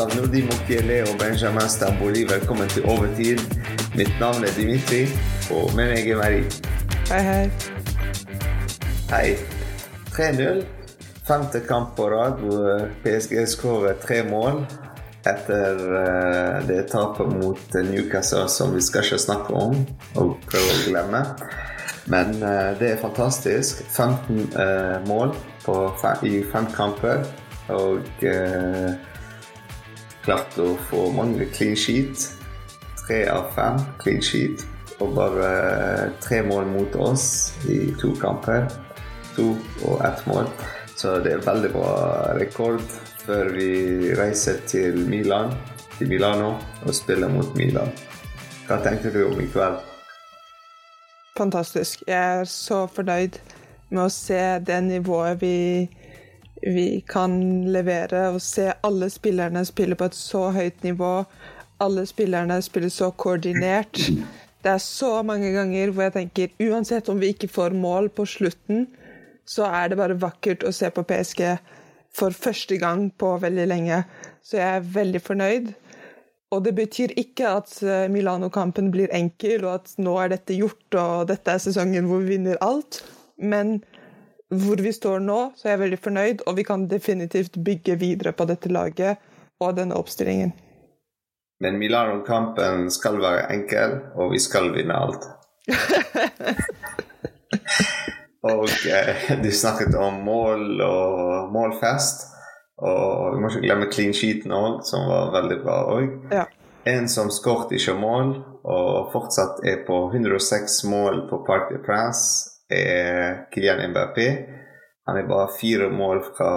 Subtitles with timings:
[0.00, 3.40] fans av Nodi Mokiele og Benjamin Stamboli, velkommen til Overtid.
[3.96, 5.06] Mitt navn er Dimitri,
[5.52, 6.44] og med meg er Marie.
[7.10, 7.50] Hei, hei.
[9.10, 9.36] Hei.
[10.14, 10.62] 3-0.
[11.26, 14.64] Femte kamp på rad hvor PSG skårer tre mål
[15.28, 19.76] etter uh, det tapet mot Newcastle, som vi skal ikke snakke om
[20.16, 21.24] og prøve å glemme.
[22.10, 22.32] Men
[22.80, 23.84] det er fantastisk.
[23.92, 25.36] 15 uh, mål
[26.00, 27.26] fem, i fem kamper.
[27.70, 28.02] Og
[30.24, 32.28] klart å få mange clean sheet.
[33.06, 34.66] Tre av fem clean sheet.
[35.00, 38.68] Og bare tre mål mot oss i to kamper.
[39.36, 39.54] To
[39.88, 40.50] og ett mål.
[40.96, 41.92] Så det er veldig bra
[42.36, 42.82] rekord
[43.24, 45.54] før vi reiser til Milan,
[45.96, 47.88] til Milano og spiller mot Milan.
[48.68, 49.80] Hva tenker du om i kveld?
[51.38, 52.02] Fantastisk.
[52.06, 53.38] Jeg er så fornøyd
[53.90, 55.88] med å se det nivået vi,
[56.62, 57.32] vi kan
[57.72, 61.24] levere, og se alle spillerne spille på et så høyt nivå.
[61.80, 64.00] Alle spillerne spiller så koordinert.
[64.60, 68.26] Det er så mange ganger hvor jeg tenker uansett om vi ikke får mål på
[68.28, 68.88] slutten,
[69.48, 71.46] så er det bare vakkert å se på PSG
[72.14, 74.02] for første gang på veldig lenge.
[74.44, 75.72] Så jeg er veldig fornøyd.
[76.50, 80.96] Og det betyr ikke at eh, Milano-kampen blir enkel, og at nå er dette gjort,
[80.98, 83.04] og dette er sesongen hvor vi vinner alt.
[83.38, 83.78] Men
[84.50, 88.32] hvor vi står nå, så er jeg veldig fornøyd, og vi kan definitivt bygge videre
[88.34, 89.22] på dette laget
[89.60, 90.52] og denne oppstillingen.
[91.60, 95.28] Men Milano-kampen skal være enkel, og vi skal vinne alt.
[98.40, 102.26] Og eh, du snakket om mål og målfest.
[102.80, 106.14] Og vi må ikke glemme clean sheeten òg, som var veldig bra òg.
[106.32, 106.46] Ja.
[106.88, 108.32] En som skåret ikke mål,
[108.64, 114.28] og fortsatt er på 106 mål på Party de Prince, er Kylian Mbappé.
[115.06, 116.52] Han er bare fire mål fra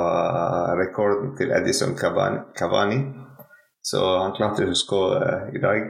[0.77, 2.99] rekorden til Edison Cavani.
[3.83, 5.89] Så han klarte å skåre i dag.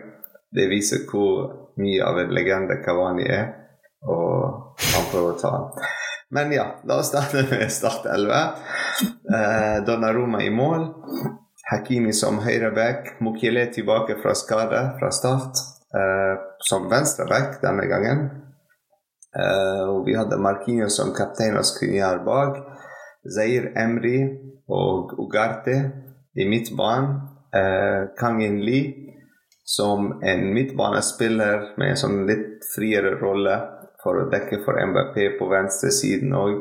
[0.54, 3.52] Det viser hvor mye av en legende Cavani er
[4.10, 5.86] og han prøver å ta han.
[6.34, 8.34] Men ja, la oss starte med Start 11.
[9.38, 10.88] Eh, Donnaroma i mål.
[11.70, 13.16] Hakimi som høyreback.
[13.24, 15.62] Mukiele tilbake fra skade fra start
[15.96, 16.34] eh,
[16.66, 18.26] som venstreback denne gangen.
[19.34, 22.60] Eh, og vi hadde Marquinhos som kaptein og Skriniar bak.
[23.26, 24.20] Zair Emri
[24.70, 25.78] og Ugarte
[26.36, 27.16] i midtbanen.
[27.54, 29.04] Eh, Kangin Lee
[29.64, 33.56] som en midtbanespiller med en sånn litt friere rolle
[34.04, 36.58] for å dekke for MBP på venstresiden òg.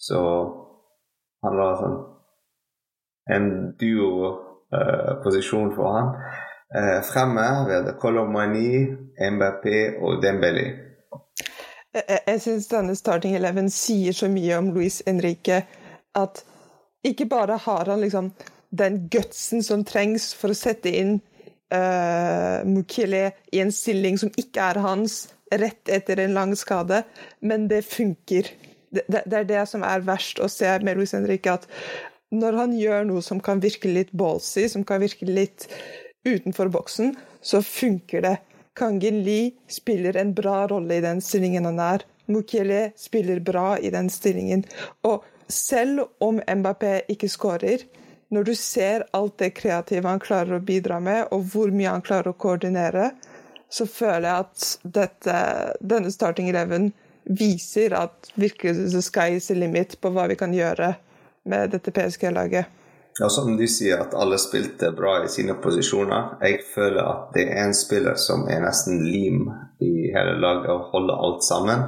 [0.00, 0.20] Så
[1.44, 2.00] han var sånn
[3.34, 3.46] en
[3.80, 6.10] duo-posisjon uh, for han.
[6.74, 8.82] Uh, fremme ved Kolomani,
[9.30, 10.66] MBP og Dembélé.
[11.94, 15.62] Jeg, jeg syns denne starting eleven sier så mye om Luis Enrique
[16.18, 16.42] at
[17.04, 18.32] ikke bare har han liksom
[18.74, 21.18] den gutsen som trengs for å sette inn
[21.74, 27.04] uh, Mukile i en stilling som ikke er hans, rett etter en lang skade,
[27.44, 28.48] men det funker.
[28.94, 31.68] Det, det, er det som er verst å se med Luis Henrique, at
[32.34, 35.68] når han gjør noe som kan virke litt ballsy, som kan virke litt
[36.26, 38.36] utenfor boksen, så funker det.
[38.74, 42.04] Kangin Lee spiller en bra rolle i den stillingen han er.
[42.26, 44.64] Mukiele spiller bra i den stillingen.
[45.02, 47.84] Og selv om Mbappé ikke skårer,
[48.34, 52.02] når du ser alt det kreative han klarer å bidra med, og hvor mye han
[52.02, 53.12] klarer å koordinere,
[53.70, 55.38] så føler jeg at dette,
[55.80, 56.92] denne starting eleven
[57.24, 60.94] viser at virkelig the sky is the limit på hva vi kan gjøre
[61.50, 62.66] med dette PSG-laget.
[63.20, 66.32] Ja, som du sier, at alle spilte bra i sine posisjoner.
[66.42, 69.44] Jeg føler at det er en spiller som er nesten lim
[69.78, 71.84] i hele laget og holder alt sammen,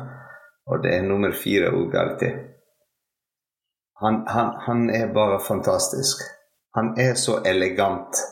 [0.71, 2.31] og det er nummer fire Ugarti.
[4.03, 6.23] Han, han, han er bare fantastisk.
[6.79, 8.23] Han er så elegant.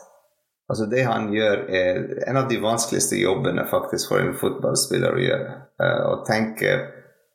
[0.69, 5.23] Altså Det han gjør, er en av de vanskeligste jobbene faktisk for en fotballspiller å
[5.23, 5.55] gjøre.
[5.81, 6.77] Uh, å tenke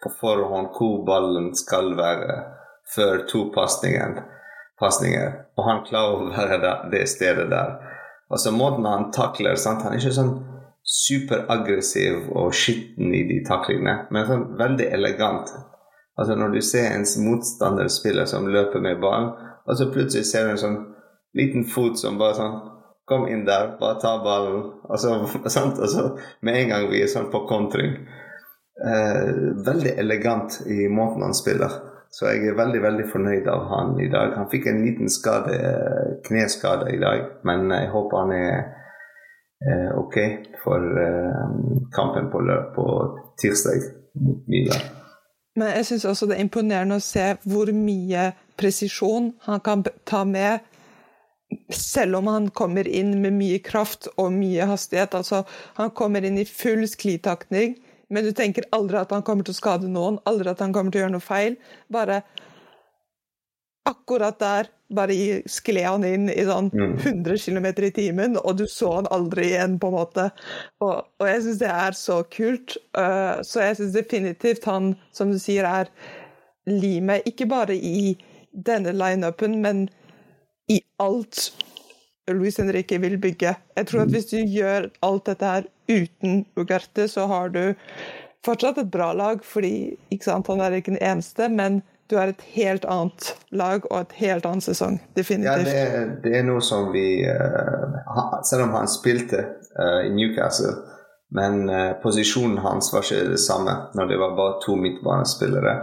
[0.00, 2.38] på forhånd hvor ballen skal være
[2.94, 3.50] før to
[4.80, 5.32] pasninger.
[5.58, 7.76] Og han klarer å være der, det stedet der.
[8.30, 9.82] Og så Måten han takler sant?
[9.84, 10.36] Han er ikke sånn
[10.90, 15.52] superaggressiv og skitten i de taklingene, men sånn veldig elegant.
[16.18, 19.30] Altså Når du ser en motstanderspiller som løper med ballen,
[19.66, 20.80] og så plutselig ser du en sånn
[21.36, 22.58] liten fot som bare sånn
[23.10, 24.68] Kom inn der, bare ta ballen.
[24.86, 25.16] og så
[26.46, 27.96] med en gang vi er sånn på kontring.
[28.86, 29.30] Eh,
[29.66, 31.74] veldig elegant i måten han spiller.
[32.10, 34.34] Så jeg er veldig veldig fornøyd av han i dag.
[34.34, 35.56] Han fikk en liten skade,
[36.26, 38.56] kneskade i dag, men jeg håper han er
[39.62, 40.16] eh, ok
[40.64, 41.44] for eh,
[41.94, 42.42] kampen på,
[42.74, 42.86] på
[43.42, 43.86] tirsdag
[44.18, 44.88] mot Milan.
[45.58, 50.24] Men jeg syns også det er imponerende å se hvor mye presisjon han kan ta
[50.26, 50.66] med
[51.74, 55.16] selv om han kommer inn med mye kraft og mye hastighet.
[55.18, 55.42] Altså,
[55.78, 57.76] han kommer inn i full sklitakning,
[58.10, 60.92] men du tenker aldri at han kommer til å skade noen, aldri at han kommer
[60.92, 61.56] til å gjøre noe feil.
[61.92, 62.20] Bare
[63.88, 65.14] akkurat der bare
[65.46, 69.78] skled han inn i sånn 100 km i timen, og du så han aldri igjen,
[69.80, 70.26] på en måte.
[70.82, 72.76] Og, og jeg syns det er så kult.
[72.98, 75.90] Uh, så jeg syns definitivt han, som du sier, er
[76.70, 78.16] limet, ikke bare i
[78.50, 79.86] denne lineupen, men
[80.70, 81.52] i alt
[82.36, 83.54] Luis Henrique vil bygge.
[83.76, 87.62] Jeg tror at hvis du gjør alt dette her uten Ugarte, så har du
[88.46, 91.80] fortsatt et bra lag, fordi sant, han er ikke den eneste, men
[92.10, 94.98] du har et helt annet lag og et helt annen sesong.
[95.14, 95.68] Definitivt.
[95.70, 99.44] Ja, det, det er noe som vi uh, Selv om han spilte
[99.78, 100.74] uh, i Newcastle,
[101.36, 105.76] men uh, posisjonen hans var ikke det samme når det var bare to midtbanespillere.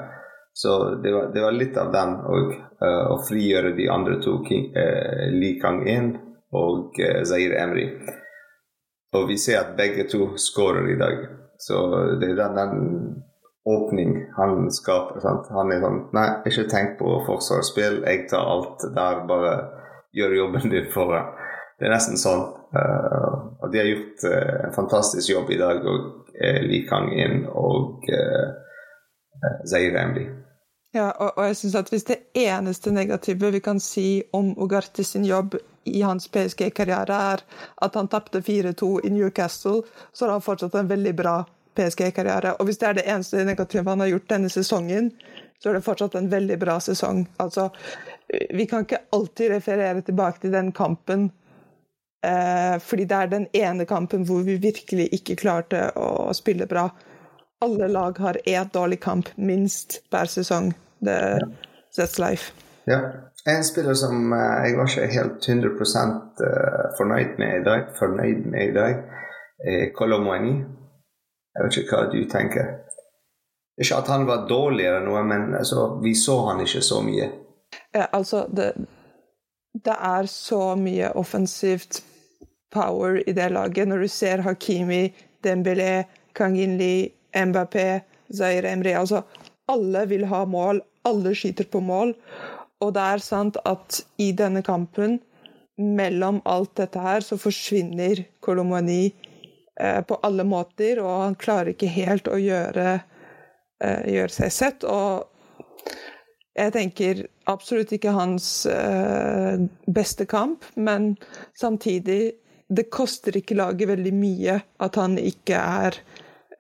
[0.58, 0.74] Så
[1.04, 4.40] det var, det var litt av den òg, å frigjøre de andre to,
[5.38, 6.16] Li Kang-in
[6.58, 6.98] og
[7.30, 7.88] Zair Emry.
[9.16, 11.24] Og vi ser at begge to skårer i dag.
[11.60, 11.78] Så
[12.22, 13.24] det er den, den
[13.68, 15.20] åpning han skaper.
[15.24, 15.50] Sant?
[15.52, 18.02] Han er sånn Nei, ikke tenk på forsvarsspill.
[18.06, 19.24] Jeg tar alt der.
[19.30, 19.56] Bare
[20.18, 21.34] gjør jobben din for deg.
[21.78, 22.46] Det er nesten sånn.
[22.74, 27.46] Uh, og de har gjort uh, en fantastisk jobb i dag, og uh, Li Kang-in
[27.48, 28.48] og uh,
[29.70, 30.26] Zaire Emli.
[30.96, 35.04] Ja, og, og jeg synes at hvis det eneste negative vi kan si om Ugarte
[35.04, 35.58] sin jobb
[35.88, 37.44] i hans PSG-karriere, er
[37.84, 39.82] at han tapte 4-2 i Newcastle,
[40.14, 41.42] så har han fortsatt en veldig bra
[41.78, 42.56] PSG-karriere.
[42.60, 45.12] Og hvis det er det eneste negative han har gjort denne sesongen,
[45.60, 47.26] så er det fortsatt en veldig bra sesong.
[47.44, 47.70] Altså,
[48.54, 51.30] vi kan ikke alltid referere tilbake til den kampen,
[52.26, 56.90] eh, fordi det er den ene kampen hvor vi virkelig ikke klarte å spille bra.
[57.60, 60.74] Alle lag har én dårlig kamp, minst per sesong.
[61.00, 61.42] Det
[61.98, 62.54] that's life.
[62.86, 63.00] Ja.
[63.46, 68.46] En spiller som uh, jeg var ikke helt 100 uh, fornøyd med i dag, fornøyd
[68.52, 69.00] med i dag,
[69.64, 70.54] er Colomwani.
[71.56, 72.68] Jeg vet ikke hva du tenker.
[73.82, 77.30] Ikke at han var dårlig eller noe, men altså, vi så han ikke så mye.
[77.96, 78.74] Ja, altså, det,
[79.74, 82.04] det, er så mye offensivt
[82.74, 83.88] power i det laget.
[83.88, 85.16] Når du ser Hakimi,
[85.46, 86.04] Dembélé,
[86.36, 87.10] Kangin Lee,
[87.46, 88.02] Mbappé,
[88.34, 89.24] Zaire Emri altså,
[89.72, 92.14] Alle vil ha mål, alle skyter på mål.
[92.84, 95.20] Og det er sant at i denne kampen,
[95.78, 99.12] mellom alt dette her, så forsvinner Kolomani
[99.80, 103.00] Eh, på alle måter, og han klarer ikke helt å gjøre,
[103.84, 104.84] eh, gjøre seg sett.
[104.84, 105.28] Og
[106.58, 111.16] jeg tenker absolutt ikke hans eh, beste kamp, men
[111.56, 115.96] samtidig Det koster ikke laget veldig mye at han ikke er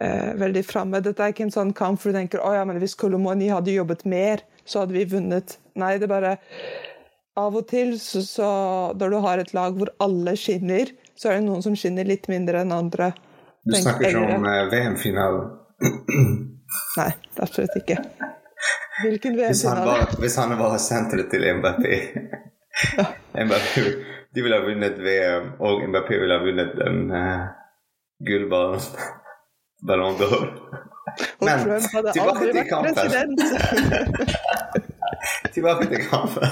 [0.04, 1.02] uh, veldig framme.
[1.06, 3.76] Dette er ikke en sånn kamp hvor du tenker å ja, men hvis Kolomoni hadde
[3.76, 5.58] jobbet mer, så hadde vi vunnet.
[5.80, 6.38] Nei, det er bare
[7.38, 8.48] Av og til, så, så
[8.98, 12.26] når du har et lag hvor alle skinner, så er det noen som skinner litt
[12.32, 13.12] mindre enn andre.
[13.68, 15.52] Du snakker ikke om uh, VM-finalen?
[16.98, 17.12] Nei,
[17.44, 18.00] absolutt ikke.
[19.04, 20.08] Hvilken VM-finale?
[20.18, 21.86] Hvis, han var senteret til MBP
[23.46, 23.84] Mbappé
[24.34, 27.48] De ville ha vunnet VM, og MBP ville ha vunnet den uh,
[28.26, 28.82] gullballen.
[29.82, 30.48] Ballon d'Or.
[31.42, 31.60] Men
[32.14, 33.38] tilbake til kampen.
[35.54, 36.44] tilbake til kampen.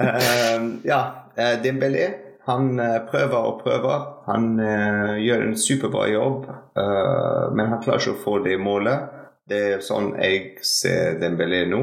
[0.00, 1.00] uh, ja,
[1.38, 2.12] uh, Dembélé
[2.44, 4.00] han uh, prøver og prøver.
[4.32, 9.10] Han uh, gjør en superbra jobb, uh, men han klarer ikke å få det målet.
[9.48, 11.82] Det er sånn jeg ser Dembélé nå.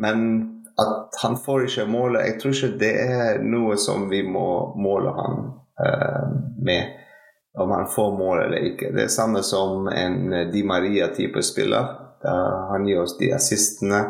[0.00, 0.20] men
[0.80, 5.12] at han får ikke målet, jeg tror ikke det er noe som vi må måle
[5.12, 5.42] han
[6.64, 6.94] med.
[7.58, 8.92] Om han får mål eller ikke.
[8.94, 11.96] Det er samme som en Di Maria-type spiller.
[12.70, 14.04] han gir oss de assistene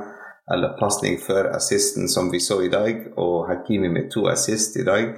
[0.54, 4.84] eller pasning før assisten som vi så i dag, og Hakimi med to assist i
[4.84, 5.14] dag.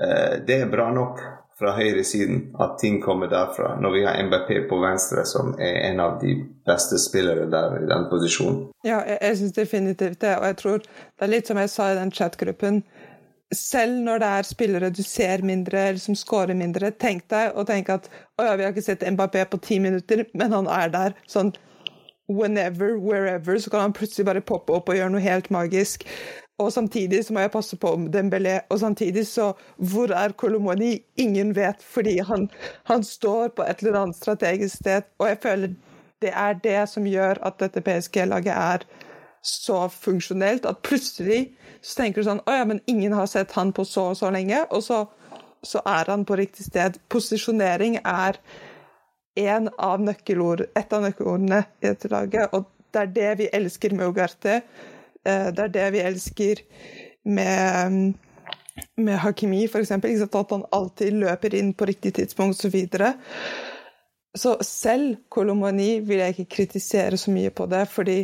[0.00, 1.20] Eh, det er bra nok
[1.58, 6.00] fra høyresiden at ting kommer derfra, når vi har MBP på venstre, som er en
[6.00, 6.34] av de
[6.66, 8.64] beste spillere der i den posisjonen.
[8.84, 11.92] Ja, jeg, jeg syns definitivt det, og jeg tror det er litt som jeg sa
[11.92, 12.82] i den chatgruppen.
[13.52, 17.66] Selv når det er spillere du ser mindre, eller som scorer mindre, tenk deg å
[17.68, 18.08] tenke at
[18.40, 21.20] å ja, vi har ikke sett Mbappé på ti minutter, men han er der.
[21.28, 21.52] sånn
[22.28, 26.06] whenever, wherever, så kan han plutselig bare poppe opp og gjøre noe helt magisk.
[26.60, 28.60] Og samtidig så må jeg passe på Dembélé.
[28.70, 30.98] Og samtidig så Hvor er Kolomoni?
[31.16, 32.50] Ingen vet, fordi han,
[32.84, 35.02] han, står på et eller annet strategisk sted.
[35.18, 35.74] Og jeg føler
[36.22, 38.84] det er det som gjør at dette PSG-laget er
[39.42, 40.66] så funksjonelt.
[40.66, 44.12] At plutselig så tenker du sånn Å ja, men ingen har sett han på så
[44.12, 44.64] og så lenge.
[44.70, 45.04] Og så,
[45.66, 47.00] så er han på riktig sted.
[47.12, 48.38] Posisjonering er
[49.42, 52.52] en av nøkkelord, et av nøkkelordene i dette laget.
[52.54, 54.60] Og det er det vi elsker med Ugarte.
[55.24, 56.62] Eh, det er det vi elsker
[57.24, 58.14] med,
[58.96, 59.94] med Hakimi, f.eks.
[59.96, 62.68] At han alltid løper inn på riktig tidspunkt osv.
[62.68, 63.12] Så, videre.
[64.36, 68.18] så selv Kolomani vil jeg ikke kritisere så mye på det, fordi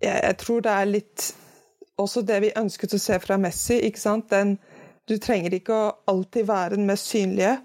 [0.00, 1.28] jeg, jeg tror det er litt
[1.98, 3.80] også det vi ønsket å se fra Messi.
[3.88, 4.28] ikke sant?
[4.30, 4.56] Den,
[5.08, 7.58] du trenger ikke å alltid være den mest synlige,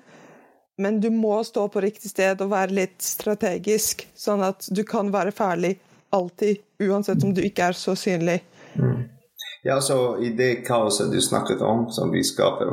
[0.81, 5.13] men du må stå på riktig sted og være litt strategisk, sånn at du kan
[5.13, 5.75] være ferdig
[6.13, 8.41] alltid, uansett om du ikke er så synlig.
[8.73, 9.09] Mm.
[9.63, 12.67] Ja, så I det kaoset du snakket om, som vi skaper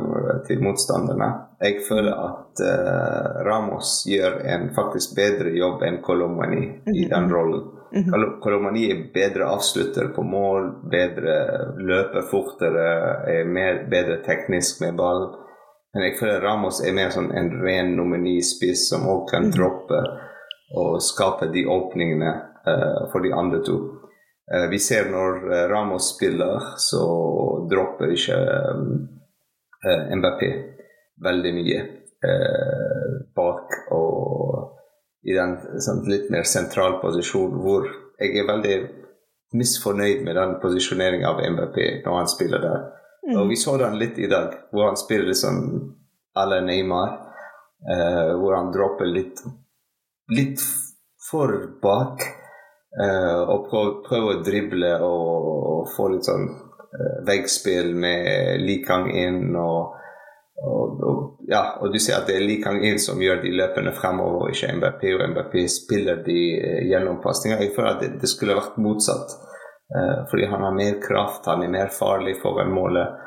[0.47, 1.29] til motstanderne
[1.61, 7.31] Jeg føler at uh, Ramos gjør en faktisk bedre jobb enn Colomani i den mhm.
[7.31, 7.69] rollen.
[7.91, 8.13] Mhm.
[8.91, 11.35] er bedre avslutter på mål, bedre
[11.77, 12.87] løper fortere,
[13.27, 15.27] er mer, bedre teknisk med ball.
[15.93, 19.55] Men jeg føler Ramos er mer sånn en ren nominispiss som også kan mhm.
[19.57, 20.03] droppe
[20.79, 22.31] og skape de åpningene
[22.67, 23.77] uh, for de andre to.
[24.47, 27.01] Uh, vi ser når eh, Ramos spiller, så
[27.71, 28.37] dropper ikke
[29.83, 30.41] eh, MBP
[31.23, 31.81] veldig mye
[32.21, 32.80] og
[35.23, 37.87] i den sånn, litt mer sentral posisjon hvor
[38.21, 38.75] jeg er veldig
[39.57, 42.85] misfornøyd med den posisjoneringa av MBP når han spiller der.
[43.27, 43.35] Mm.
[43.37, 45.89] Og vi så den litt i dag, hvor han spiller liksom sånn
[46.33, 47.17] à la Neymar.
[47.81, 49.39] Uh, hvor han dropper litt,
[50.29, 50.61] litt
[51.29, 52.21] for bak.
[52.91, 59.09] Uh, og prøver, prøver å drible og, og få litt sånn uh, veggspill med Likang
[59.09, 59.55] inn.
[59.57, 59.97] Og,
[60.61, 63.93] og, og, ja, og du ser at det er Likang inn som gjør de løpende
[63.97, 65.05] fremover, ikke MBP.
[65.17, 67.63] Og MBP spiller de uh, gjennompasninger.
[67.63, 69.35] Jeg føler at det, det skulle vært motsatt.
[69.91, 73.17] Uh, fordi han har mer kraft, han er mer farlig foran målet.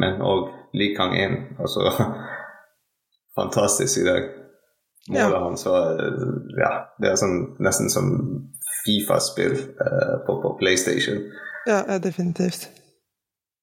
[0.00, 1.34] men òg Likang inn.
[1.60, 1.90] Altså
[3.38, 4.22] Fantastisk i dag
[5.08, 5.38] målet ja.
[5.38, 6.00] hans var
[6.60, 8.12] Ja, det er sånn, nesten som
[8.84, 11.20] Fifa-spill uh, på, på, PlayStation.
[11.66, 12.68] Ja, definitivt.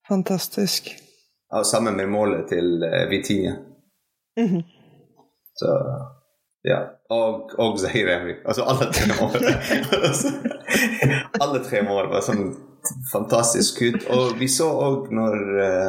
[0.08, 0.90] Fantastisk.
[1.62, 3.54] Sammen med målet til uh, Vitinha.
[4.40, 4.62] Mm -hmm.
[5.54, 5.66] Så
[6.64, 6.78] ja.
[7.10, 8.34] Og, og Zahir Emry.
[8.44, 9.56] Altså alle tre målene.
[11.42, 12.54] alle tre mål var sånn
[13.12, 14.00] fantastisk skudd.
[14.10, 15.34] Og vi så òg når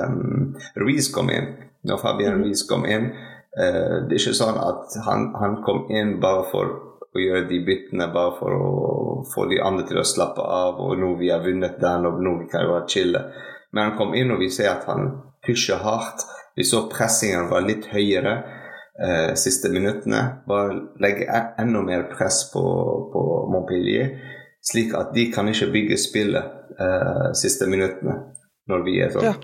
[0.08, 1.48] um, Ruiz kom inn,
[1.84, 2.44] når Fabian -hmm.
[2.44, 3.06] Ruiz kom inn
[3.60, 6.66] uh, det er ikke sånn at han, han, kom inn bare for
[7.16, 8.72] å gjøre de byttene, bare for å
[9.34, 12.40] få de andre til å slappe av, og nå vi har vunnet den, og nå
[12.42, 13.22] vi kan vi være chille.
[13.72, 15.08] Men han kom inn, og vi ser at han
[15.46, 16.26] pusher hardt.
[16.56, 18.36] Vi så pressingen var litt høyere
[19.02, 20.22] eh, siste minuttene.
[20.48, 22.64] Bare legge e, enda mer press på,
[23.14, 24.16] på Montpellier,
[24.66, 28.22] slik at de kan ikke bygge spillet eh, siste minuttene
[28.66, 29.36] når vi er sånn ja.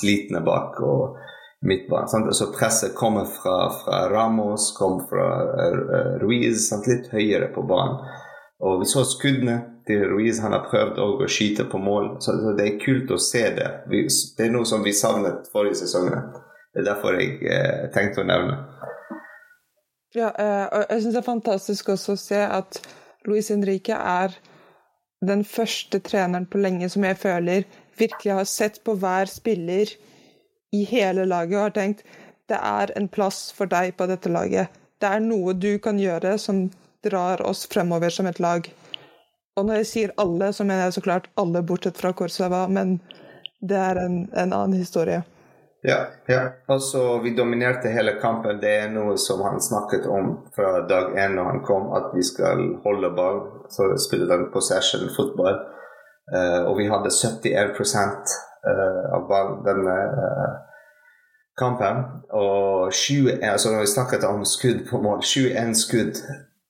[0.00, 0.80] slitne bak.
[0.82, 1.22] og
[1.66, 2.08] midtbanen.
[2.08, 2.36] Sant?
[2.36, 6.86] Så presset kommer fra, fra Ramos, kommer fra uh, Ruiz, sant?
[6.86, 8.00] litt høyere på banen.
[8.64, 10.40] Og vi så skuddene til Ruiz.
[10.42, 12.16] Han har prøvd å skyte på mål.
[12.24, 13.70] Så, det er kult å se det.
[13.88, 16.10] Det er noe som vi savnet forrige sesong.
[16.10, 18.58] Det er derfor jeg eh, tenkte å nevne.
[20.16, 22.78] Ja, uh, og jeg syns det er fantastisk også å se at
[23.28, 24.36] Luis Henrique er
[25.26, 27.66] den første treneren på lenge som jeg føler
[27.98, 29.90] virkelig har sett på hver spiller
[30.76, 32.04] i hele laget og har tenkt
[32.50, 34.70] det er en plass for deg på dette laget.
[35.02, 36.66] Det er noe du kan gjøre som
[37.04, 38.68] drar oss fremover som et lag.
[39.56, 42.98] Og når jeg sier alle, så mener jeg så klart alle bortsett fra Korsava, men
[43.64, 45.22] det er en, en annen historie.
[45.86, 46.40] Ja, ja.
[46.66, 48.60] Altså, vi dominerte hele kampen.
[48.60, 52.24] Det er noe som han snakket om fra dag én når han kom, at vi
[52.26, 55.60] skal holde ball, så spille den possession fotball.
[56.34, 58.34] Uh, og vi hadde 71
[58.66, 60.56] uh, av ball denne uh,
[61.58, 62.02] kampen.
[62.34, 66.22] Og 20, altså når vi snakket om skudd på mål, 21 skudd,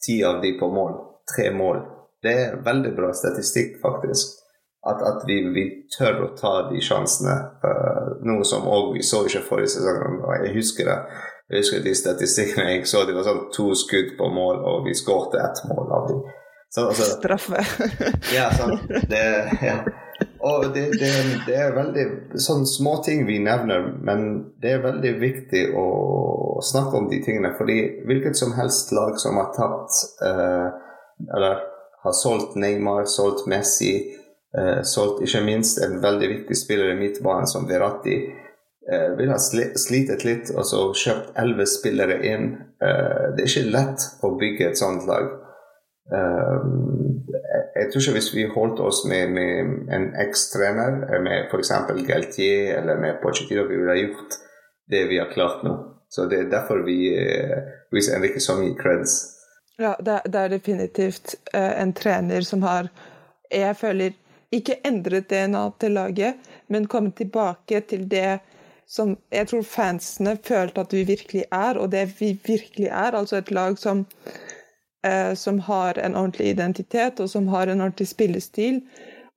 [0.07, 0.99] 10 av de på mål.
[1.33, 1.96] Tre mål.
[2.25, 4.43] Det er veldig bra statistikk, faktisk.
[4.87, 5.65] At, at vi, vi,
[5.99, 7.35] tør å ta de sjansene.
[7.65, 10.21] Uh, noe som òg vi så ikke forrige sesong.
[10.45, 10.99] Jeg husker det.
[11.51, 13.05] Jeg husker de statistikkene jeg så.
[13.07, 16.25] Det var sånn to skudd på mål, og vi skårte ett mål av dem.
[16.71, 17.63] Så, altså, Straffe.
[18.37, 18.79] ja, sånn.
[19.11, 19.23] Det,
[19.63, 19.79] ja.
[20.47, 21.11] Og det, det,
[21.47, 22.07] det, er veldig
[22.43, 24.27] sånn småting vi nevner, men
[24.63, 25.87] det er veldig viktig å
[26.65, 27.55] snakke om de tingene.
[27.59, 30.69] fordi hvilket som helst lag som har tatt eh,
[31.37, 31.65] Eller
[32.07, 33.93] har solgt Neymar, solgt Messi,
[34.59, 38.17] eh, solgt ikke minst en veldig viktig spiller i midtbanen som Verratti,
[38.91, 42.53] eh, vil ha slitet litt og så kjøpt elleve spillere inn.
[42.83, 45.35] Eh, det er ikke lett å bygge et sånt lag.
[46.07, 47.25] Um,
[47.75, 51.73] jeg tror ikke hvis vi holdt oss med, med en ekstremer, med f.eks.
[52.07, 54.37] Galtier eller med Pochettino, vi ville ha gjort
[54.87, 55.75] det vi har klart nå.
[56.09, 57.59] Så Det er derfor vi uh,
[57.91, 59.36] viser Enrique så mye creds.
[59.79, 62.89] Ja, det, det, er definitivt uh, en trener som har
[63.51, 64.15] Jeg føler
[64.53, 66.35] ikke endret DNA til laget,
[66.67, 68.39] men kommet tilbake til det
[68.87, 73.19] som jeg tror fansene følte at vi virkelig er, og det vi virkelig er.
[73.19, 74.05] Altså et lag som,
[75.07, 78.81] eh, som har en ordentlig identitet, og som har en ordentlig spillestil.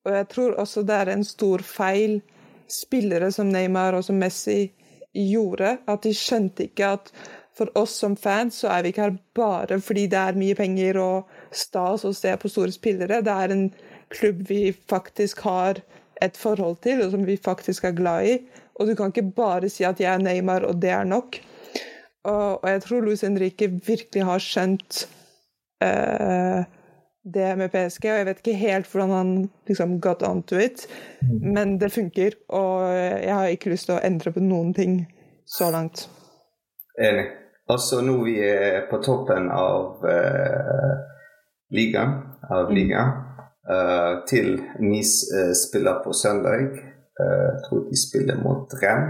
[0.05, 2.21] Og jeg tror også det er en stor feil
[2.69, 4.71] spillere som Neymar og som Messi
[5.13, 5.77] gjorde.
[5.87, 7.11] At de skjønte ikke at
[7.59, 10.99] for oss som fans så er vi ikke her bare fordi det er mye penger
[11.03, 13.21] og stas å se på store spillere.
[13.25, 13.67] Det er en
[14.13, 15.81] klubb vi faktisk har
[16.23, 18.33] et forhold til, og som vi faktisk er glad i.
[18.79, 21.39] Og du kan ikke bare si at jeg er Neymar, og det er nok.
[22.27, 25.05] Og, og jeg tror Luis Henrique virkelig har skjønt
[25.83, 26.63] uh,
[27.23, 29.33] det med PSG, og jeg vet ikke helt hvordan han
[29.67, 30.87] liksom got onto it,
[31.21, 31.35] mm.
[31.55, 35.03] men det funker, og jeg har ikke lyst til å endre på noen ting
[35.47, 36.07] så langt.
[36.99, 37.27] Enig.
[37.69, 40.93] Altså nå vi er på toppen av uh,
[41.75, 42.15] ligaen,
[42.49, 42.79] av mm.
[43.69, 46.79] uh, til Nis uh, spiller på søndag.
[47.19, 49.09] jeg tror de spiller mot Renn,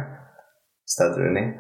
[0.90, 1.60] Stade Rennais.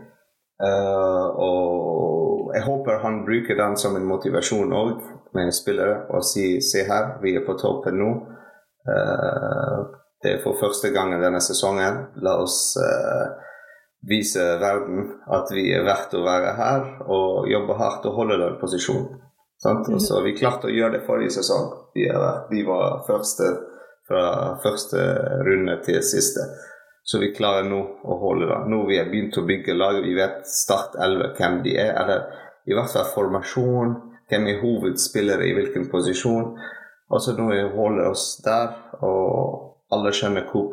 [1.46, 5.04] og jeg håper han bruker den som en motivasjon òg
[5.38, 8.10] med spillere og sier se her, vi er på toppen nå.
[10.24, 12.02] Det er for første gang denne sesongen.
[12.26, 13.30] La oss uh,
[14.08, 18.56] vise verden at vi er verdt å være her og jobbe hardt og holde den
[18.62, 19.20] posisjonen.
[19.60, 19.90] Sant?
[19.92, 21.66] Og så Vi klarte å gjøre det forrige sesong.
[21.96, 22.08] Vi,
[22.52, 23.50] vi var første
[24.08, 25.04] fra første
[25.46, 26.46] runde til siste.
[27.04, 28.60] Så vi klarer nå å holde det.
[28.72, 31.92] Nå vi har begynt å bygge lag, vi vet Start 11 hvem de er.
[32.00, 32.28] Eller
[32.70, 33.96] i hvert fall formasjon
[34.30, 36.54] hvem er hovedspillere i hvilken posisjon.
[37.10, 40.70] Og så vi holder oss der, og alle skjønner hvor,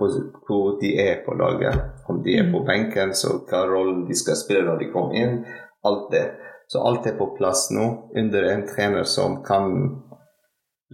[0.46, 2.66] hvor, de er på laget, om de er på mm.
[2.68, 5.38] benken, så hva rollen de skal spille når de kommer inn,
[5.86, 6.26] alt det.
[6.68, 7.86] Så alt er på plass nå,
[8.18, 9.72] under en trener som kan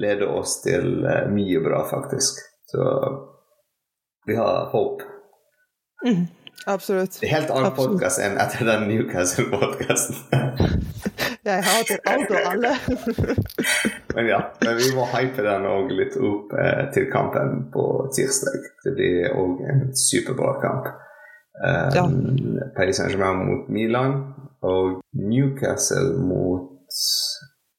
[0.01, 2.39] lede oss til uh, mye bra, faktisk.
[2.71, 2.85] Så
[4.29, 5.03] vi har håp.
[6.07, 6.27] Mm,
[6.67, 7.19] absolutt.
[7.27, 10.21] Helt annen podkast enn etter den Newcastle-podkasten.
[11.43, 12.73] Jeg hater alt og alle.
[14.15, 18.69] men ja, men vi må hype den òg litt opp eh, til kampen på tirsdag.
[18.85, 20.93] Det blir òg en superbra kamp.
[21.63, 22.05] Um, ja.
[22.77, 24.15] Paris Saint-Germain mot Milan
[24.65, 26.71] og Newcastle mot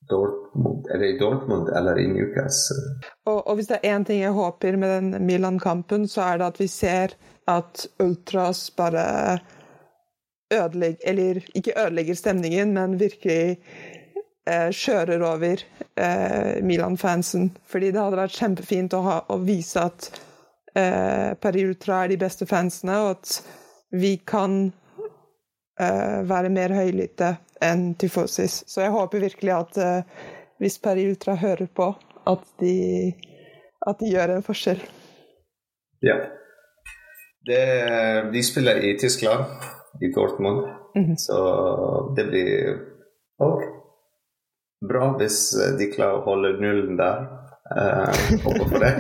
[0.10, 0.86] Dortmund.
[0.92, 2.84] Er det i Dortmund eller i Newcastle?
[3.26, 6.52] Og, og hvis det er én ting jeg håper med den Milan-kampen, så er det
[6.52, 7.16] at vi ser
[7.50, 9.40] at Ultras bare
[10.54, 13.58] ødelegger Eller ikke ødelegger stemningen, men virkelig
[14.48, 15.64] eh, kjører over
[15.98, 17.52] eh, Milan-fansen.
[17.66, 20.10] Fordi det hadde vært kjempefint å, ha, å vise at
[20.76, 23.36] eh, Paris Ultra er de beste fansene, og at
[23.94, 24.72] vi kan
[25.80, 28.64] eh, være mer høylytte enn Tyfosis.
[28.68, 30.26] Så jeg håper virkelig at eh,
[30.60, 31.94] hvis Paris Ultra hører på,
[32.28, 33.14] at de,
[33.88, 34.82] at de gjør en forskjell.
[36.04, 36.18] Ja.
[37.44, 37.64] Det,
[38.32, 39.44] de spiller i Tyskland
[40.02, 40.66] i Dortmund.
[40.96, 41.16] Mm.
[41.18, 41.38] Så
[42.16, 42.76] det blir
[43.42, 43.64] òg
[44.88, 45.40] bra hvis
[45.80, 47.26] de klarer å holde nullen der.
[47.74, 48.94] Eh, håper på det.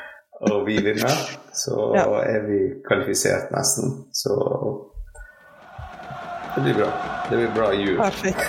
[0.50, 1.16] Og vi vinner,
[1.52, 2.06] så ja.
[2.24, 3.90] er vi kvalifisert nesten.
[4.16, 4.32] Så
[6.54, 6.88] det blir bra.
[7.28, 7.98] Det blir bra jul.
[8.00, 8.48] Perfekt.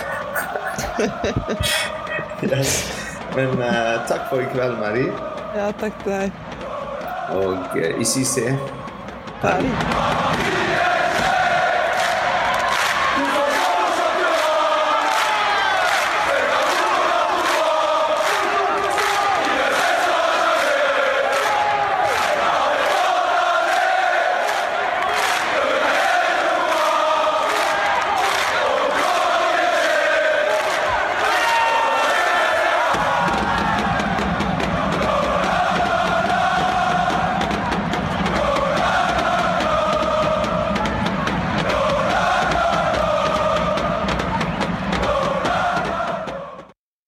[2.52, 2.98] yes.
[3.36, 5.12] Men uh, takk for i kveld, Marie.
[5.56, 6.42] Ja, takk til deg.
[7.36, 8.48] Og uh, ICC.
[9.44, 10.21] Paris.